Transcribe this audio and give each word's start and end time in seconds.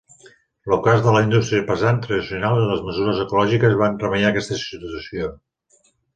L'ocàs 0.71 1.03
de 1.07 1.11
la 1.15 1.19
indústria 1.25 1.65
pesant 1.67 1.99
tradicional 2.05 2.63
i 2.63 2.65
les 2.71 2.81
mesures 2.89 3.21
ecològiques 3.27 3.77
van 3.83 4.01
remeiar 4.07 4.33
aquesta 4.33 4.61
situació. 4.65 5.31